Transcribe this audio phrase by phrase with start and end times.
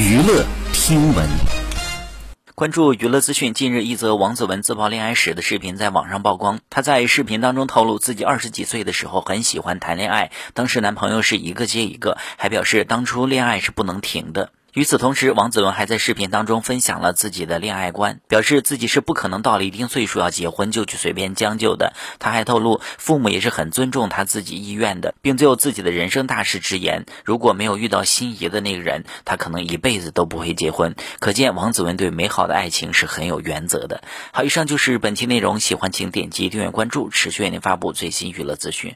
[0.00, 1.28] 娱乐听闻，
[2.54, 3.52] 关注娱乐资讯。
[3.52, 6.60] 近日，一则王子文自曝恋爱史的视频在网上曝光。
[6.70, 14.52] 他在视频当中透露，自己二十几岁的时候很喜欢谈恋爱，当时男朋友是一个接一个，还表示当初恋爱是不能停的。
[14.74, 21.92] 与此同时，王子文还在视频当中分享了自己的恋爱观，表示自己是不可能到了一定岁数要结婚就去随便将就的。
[22.20, 30.94] 他还透露，父母也是很尊重他自己意愿的，并最后自己的人生大事直言：如果没有遇到心仪的那个人，他可能一辈子都不会结婚。
[31.18, 34.04] 可见王子文对美好的爱情是很有原则的。
[34.32, 38.94] 好，以上就是本期内容，喜欢请点击订阅关注，持续为您发布最新娱乐资讯。